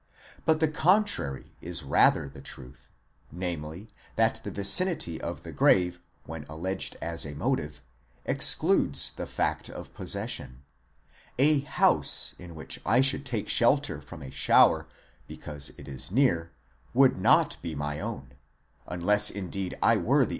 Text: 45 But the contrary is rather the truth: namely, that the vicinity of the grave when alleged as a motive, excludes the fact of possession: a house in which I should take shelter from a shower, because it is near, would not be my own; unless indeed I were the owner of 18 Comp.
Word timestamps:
45 0.45 0.45
But 0.47 0.59
the 0.61 0.67
contrary 0.67 1.53
is 1.61 1.83
rather 1.83 2.27
the 2.27 2.41
truth: 2.41 2.89
namely, 3.31 3.87
that 4.15 4.43
the 4.43 4.49
vicinity 4.49 5.21
of 5.21 5.43
the 5.43 5.51
grave 5.51 6.01
when 6.25 6.43
alleged 6.49 6.97
as 7.03 7.23
a 7.23 7.35
motive, 7.35 7.83
excludes 8.25 9.11
the 9.15 9.27
fact 9.27 9.69
of 9.69 9.93
possession: 9.93 10.63
a 11.37 11.59
house 11.59 12.33
in 12.39 12.55
which 12.55 12.81
I 12.83 13.01
should 13.01 13.27
take 13.27 13.47
shelter 13.47 14.01
from 14.01 14.23
a 14.23 14.31
shower, 14.31 14.87
because 15.27 15.71
it 15.77 15.87
is 15.87 16.09
near, 16.09 16.51
would 16.95 17.19
not 17.19 17.57
be 17.61 17.75
my 17.75 17.99
own; 17.99 18.31
unless 18.87 19.29
indeed 19.29 19.77
I 19.83 19.97
were 19.97 20.01
the 20.01 20.09
owner 20.09 20.13
of 20.13 20.23
18 20.23 20.23
Comp. 20.23 20.29